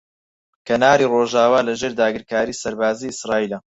[0.67, 3.57] کەناری ڕۆژاوا لەژێر داگیرکاریی سەربازیی ئیسرائیلە.